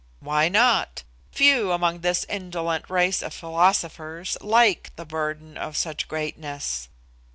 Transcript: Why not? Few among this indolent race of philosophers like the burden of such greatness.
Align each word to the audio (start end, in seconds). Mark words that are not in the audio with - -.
Why 0.19 0.49
not? 0.49 1.03
Few 1.31 1.71
among 1.71 1.99
this 1.99 2.23
indolent 2.27 2.89
race 2.89 3.21
of 3.21 3.35
philosophers 3.35 4.35
like 4.41 4.89
the 4.95 5.05
burden 5.05 5.57
of 5.59 5.77
such 5.77 6.07
greatness. 6.07 6.89